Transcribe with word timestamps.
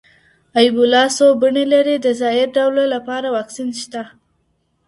اېبولا 0.59 1.03
څو 1.17 1.25
بڼې 1.41 1.65
لري، 1.73 1.95
د 1.99 2.07
زایر 2.21 2.47
ډوله 2.57 2.83
لپاره 2.93 3.27
واکسین 3.35 3.69
شته. 3.81 4.03